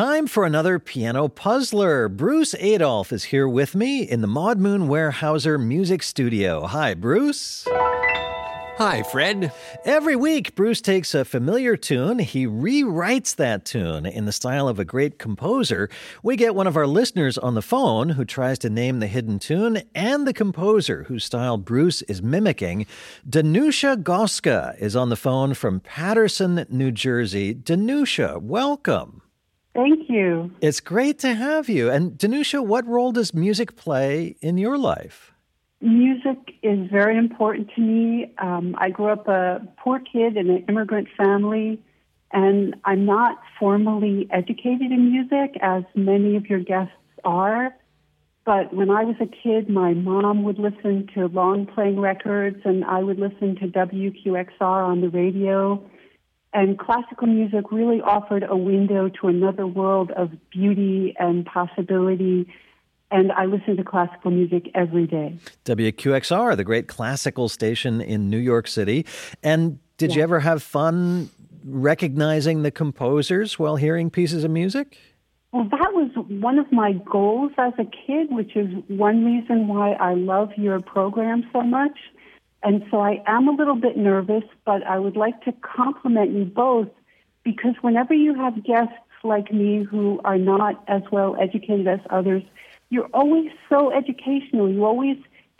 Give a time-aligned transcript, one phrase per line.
[0.00, 2.08] Time for another piano puzzler.
[2.08, 6.66] Bruce Adolphe is here with me in the Maud Moon Weyerhaeuser Music Studio.
[6.66, 7.68] Hi, Bruce.
[7.68, 9.52] Hi, Fred.
[9.84, 14.78] Every week, Bruce takes a familiar tune, he rewrites that tune in the style of
[14.78, 15.90] a great composer.
[16.22, 19.38] We get one of our listeners on the phone who tries to name the hidden
[19.38, 22.86] tune and the composer whose style Bruce is mimicking.
[23.28, 27.54] Danusha Goska is on the phone from Paterson, New Jersey.
[27.54, 29.20] Danusha, welcome.
[29.74, 30.50] Thank you.
[30.60, 31.90] It's great to have you.
[31.90, 35.32] And Danusha, what role does music play in your life?
[35.80, 38.34] Music is very important to me.
[38.38, 41.80] Um, I grew up a poor kid in an immigrant family,
[42.32, 46.92] and I'm not formally educated in music, as many of your guests
[47.24, 47.74] are.
[48.44, 52.84] But when I was a kid, my mom would listen to long playing records, and
[52.84, 55.82] I would listen to WQXR on the radio.
[56.52, 62.46] And classical music really offered a window to another world of beauty and possibility
[63.10, 65.36] and I listen to classical music every day.
[65.64, 69.04] WQXR, the great classical station in New York City.
[69.42, 70.18] And did yeah.
[70.18, 71.30] you ever have fun
[71.64, 74.96] recognizing the composers while hearing pieces of music?
[75.52, 79.92] Well, that was one of my goals as a kid, which is one reason why
[79.94, 81.98] I love your program so much.
[82.62, 86.44] And so I am a little bit nervous, but I would like to compliment you
[86.44, 86.88] both
[87.42, 92.42] because whenever you have guests like me who are not as well educated as others,
[92.90, 94.70] you're always so educational.
[94.70, 95.16] You always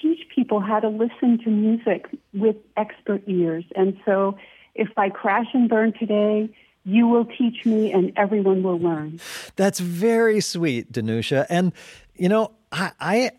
[0.00, 3.64] teach people how to listen to music with expert ears.
[3.74, 4.36] And so
[4.74, 6.54] if I crash and burn today,
[6.84, 9.20] you will teach me and everyone will learn.
[9.56, 11.46] That's very sweet, Danusha.
[11.48, 11.72] And,
[12.16, 13.30] you know, I, I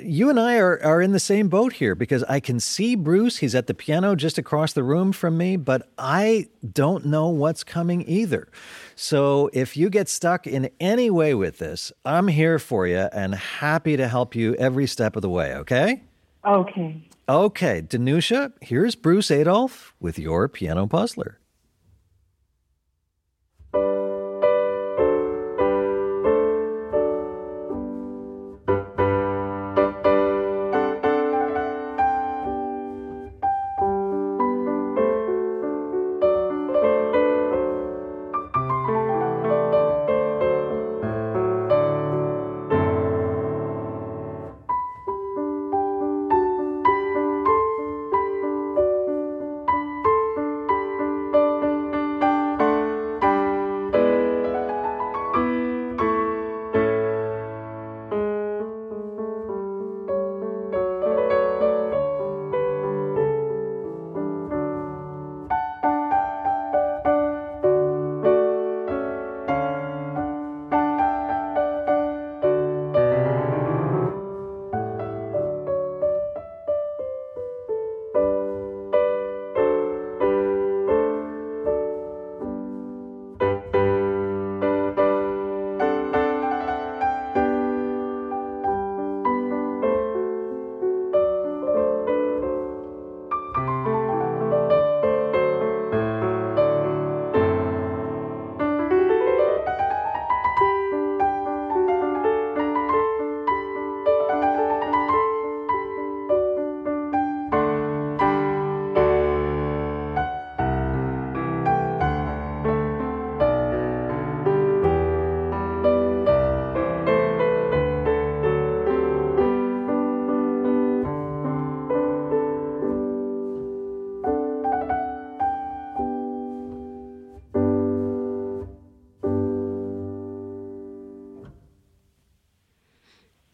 [0.00, 3.38] you and I are, are in the same boat here because I can see Bruce.
[3.38, 7.64] He's at the piano just across the room from me, but I don't know what's
[7.64, 8.48] coming either.
[8.94, 13.34] So if you get stuck in any way with this, I'm here for you and
[13.34, 16.02] happy to help you every step of the way, okay?
[16.44, 17.08] Okay.
[17.28, 21.38] Okay, Danusha, here's Bruce Adolphe with your piano puzzler.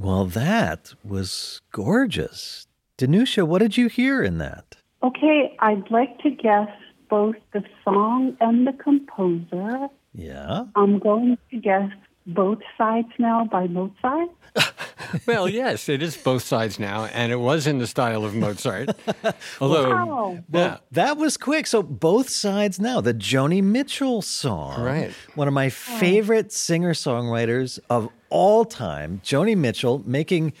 [0.00, 2.66] Well, that was gorgeous.
[2.96, 4.76] Danusha, what did you hear in that?
[5.02, 6.70] Okay, I'd like to guess
[7.10, 9.88] both the song and the composer.
[10.14, 10.64] Yeah.
[10.74, 11.90] I'm going to guess
[12.26, 14.30] both sides now by Mozart.
[15.26, 18.90] well, yes, it is both sides now, and it was in the style of Mozart.
[19.60, 20.38] Although, wow.
[20.50, 21.66] well, that was quick.
[21.66, 23.00] So both sides now.
[23.00, 25.12] The Joni Mitchell song, right?
[25.34, 30.52] One of my favorite singer songwriters of all time, Joni Mitchell, making.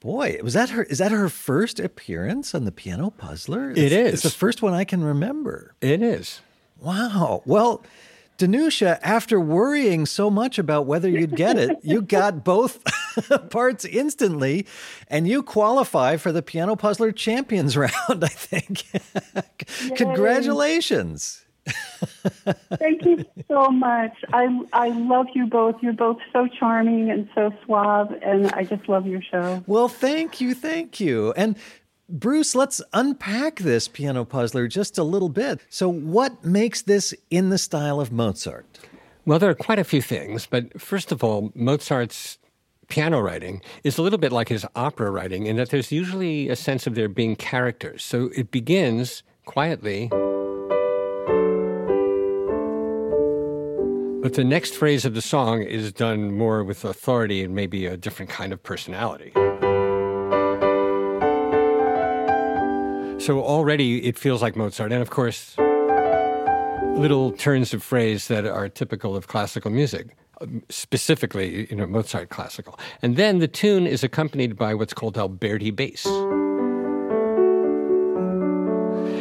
[0.00, 0.84] Boy, was that her?
[0.84, 3.70] Is that her first appearance on the Piano Puzzler?
[3.70, 4.14] It's, it is.
[4.14, 5.74] It's the first one I can remember.
[5.82, 6.40] It is.
[6.80, 7.42] Wow.
[7.44, 7.82] Well,
[8.40, 12.82] Danusha, after worrying so much about whether you'd get it, you got both
[13.50, 14.66] parts instantly,
[15.08, 18.84] and you qualify for the Piano Puzzler Champions round, I think.
[19.96, 21.44] Congratulations.
[22.78, 24.12] Thank you so much.
[24.32, 25.76] I I love you both.
[25.82, 29.62] You're both so charming and so suave, and I just love your show.
[29.66, 31.32] Well, thank you, thank you.
[31.36, 31.56] And
[32.10, 35.60] Bruce, let's unpack this piano puzzler just a little bit.
[35.68, 38.80] So, what makes this in the style of Mozart?
[39.24, 42.38] Well, there are quite a few things, but first of all, Mozart's
[42.88, 46.56] piano writing is a little bit like his opera writing in that there's usually a
[46.56, 48.02] sense of there being characters.
[48.02, 50.08] So it begins quietly.
[54.22, 57.96] But the next phrase of the song is done more with authority and maybe a
[57.96, 59.32] different kind of personality.
[63.20, 64.92] So already it feels like Mozart.
[64.92, 65.54] And of course,
[66.96, 72.30] little turns of phrase that are typical of classical music, um, specifically, you know, Mozart
[72.30, 72.78] classical.
[73.02, 76.06] And then the tune is accompanied by what's called Alberti bass.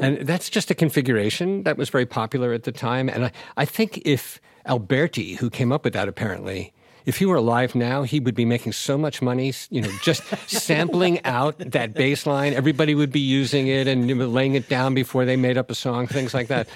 [0.00, 3.08] And that's just a configuration that was very popular at the time.
[3.08, 6.72] And I, I think if Alberti, who came up with that apparently,
[7.06, 10.22] if he were alive now, he would be making so much money, you know, just
[10.48, 12.52] sampling out that bass line.
[12.52, 16.06] Everybody would be using it and laying it down before they made up a song,
[16.06, 16.68] things like that.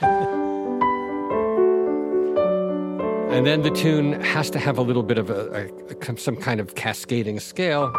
[3.34, 6.36] And then the tune has to have a little bit of a, a, a, some
[6.36, 7.92] kind of cascading scale.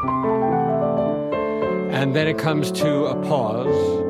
[1.92, 4.04] And then it comes to a pause.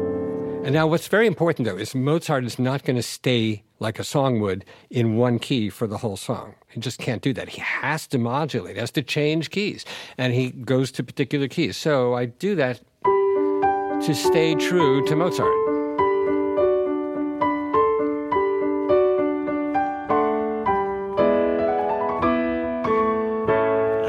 [0.63, 4.03] And now, what's very important though is Mozart is not going to stay like a
[4.03, 6.55] song would in one key for the whole song.
[6.69, 7.49] He just can't do that.
[7.49, 9.85] He has to modulate, has to change keys,
[10.17, 11.77] and he goes to particular keys.
[11.77, 15.47] So I do that to stay true to Mozart.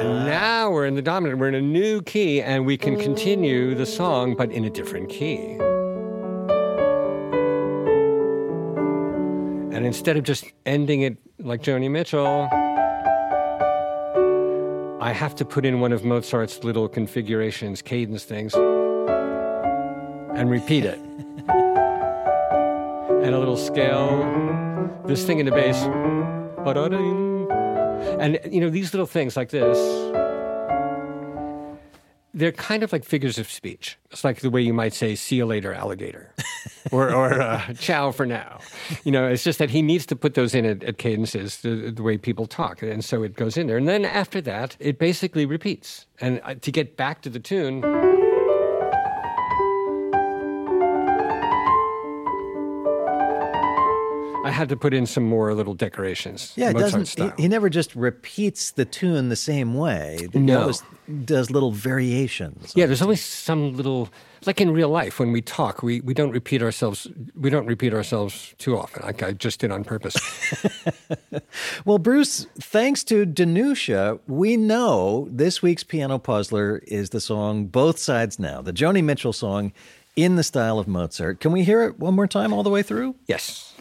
[0.01, 3.75] And now we're in the dominant, we're in a new key, and we can continue
[3.75, 5.59] the song, but in a different key.
[9.77, 12.49] And instead of just ending it like Joni Mitchell,
[15.03, 20.99] I have to put in one of Mozart's little configurations, cadence things, and repeat it.
[23.23, 25.77] and a little scale, this thing in the bass.
[28.19, 29.77] And, you know, these little things like this
[32.37, 33.99] they're kind of like figures of speech.
[34.11, 36.35] It's like the way you might say, see you later, alligator,
[36.93, 38.61] or, or uh, ciao for now.
[39.05, 41.91] You know, it's just that he needs to put those in at, at cadences, the,
[41.91, 42.83] the, way people talk.
[42.83, 43.77] And so it goes in there.
[43.77, 46.07] And then after that, it basically repeats.
[46.21, 47.83] And uh, to get back to the tune,
[54.57, 56.53] had to put in some more little decorations.
[56.57, 57.09] Yeah, it doesn't.
[57.09, 60.29] He, he, never just repeats the tune the same way.
[60.33, 60.83] He no, always
[61.25, 62.73] does little variations.
[62.75, 64.09] Yeah, there's always some little,
[64.47, 67.07] like in real life when we talk, we, we don't repeat ourselves.
[67.39, 69.05] We don't repeat ourselves too often.
[69.05, 70.17] Like I just did on purpose.
[71.85, 77.99] well, Bruce, thanks to Danusha, we know this week's piano puzzler is the song "Both
[77.99, 79.73] Sides Now," the Joni Mitchell song
[80.17, 81.41] in the style of Mozart.
[81.41, 83.15] Can we hear it one more time all the way through?
[83.27, 83.75] Yes.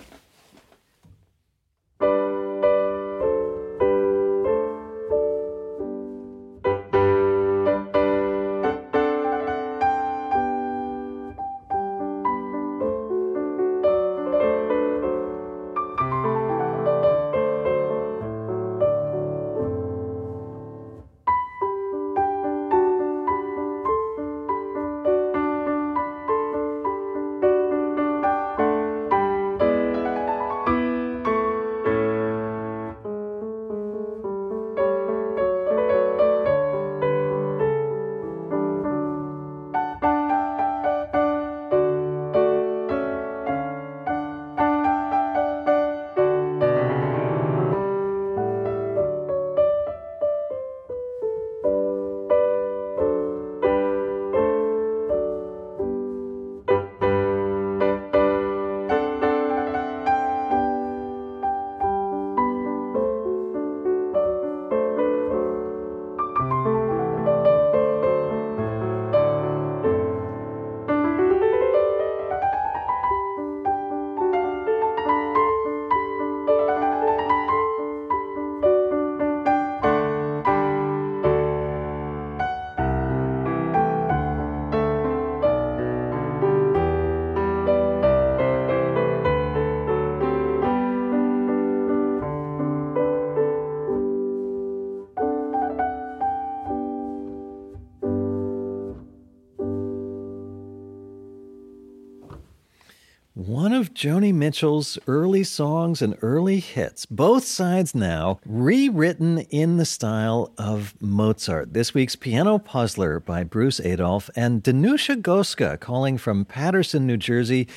[104.05, 110.93] Joni Mitchell's early songs and early hits, both sides now rewritten in the style of
[111.01, 111.73] Mozart.
[111.73, 117.67] This week's Piano Puzzler by Bruce Adolphe and Danusha Goska calling from Paterson, New Jersey.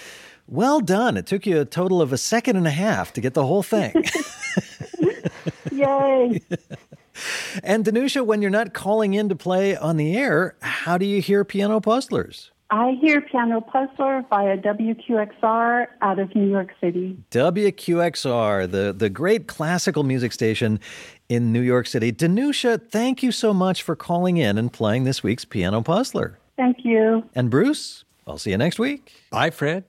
[0.47, 1.16] Well done.
[1.16, 3.62] It took you a total of a second and a half to get the whole
[3.62, 3.94] thing.
[5.73, 6.42] Yay.
[7.64, 11.23] and Danusha, when you're not calling in to play on the air, how do you
[11.23, 12.50] hear Piano Puzzlers?
[12.71, 17.17] I hear Piano Puzzler via WQXR out of New York City.
[17.31, 20.79] WQXR, the, the great classical music station
[21.31, 22.13] in New York City.
[22.13, 26.39] Danusha, thank you so much for calling in and playing this week's Piano Puzzler.
[26.59, 27.25] Thank you.
[27.35, 29.15] And Bruce, I'll see you next week.
[29.31, 29.85] Bye, Fred.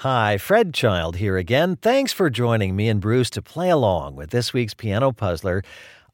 [0.00, 1.76] Hi, Fred Child here again.
[1.76, 5.62] Thanks for joining me and Bruce to play along with this week's Piano Puzzler.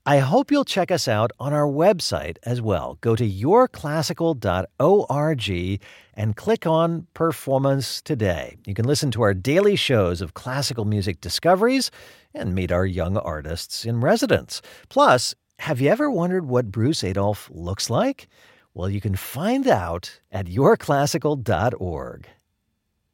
[0.04, 2.98] I hope you'll check us out on our website as well.
[3.00, 5.80] Go to yourclassical.org
[6.14, 8.56] and click on Performance Today.
[8.66, 11.92] You can listen to our daily shows of classical music discoveries
[12.34, 14.62] and meet our young artists in residence.
[14.88, 18.26] Plus, have you ever wondered what Bruce Adolphe looks like?
[18.74, 22.26] Well, you can find out at yourclassical.org.